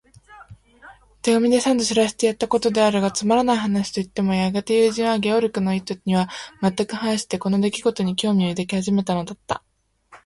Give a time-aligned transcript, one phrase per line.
[1.21, 6.27] 手紙で三度知らせてやったことであるが、つまらない話といってもやがて友人は、ゲオルクの意図には
[6.59, 9.61] まったく反して、この出来ごとに興味を抱き始めたのだった。